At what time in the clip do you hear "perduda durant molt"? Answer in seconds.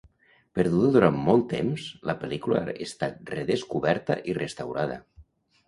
0.59-1.45